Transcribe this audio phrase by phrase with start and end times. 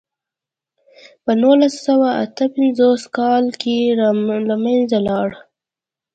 [1.23, 3.75] په نولس سوه اته پنځوس کال کې
[4.49, 5.29] له منځه لاړ.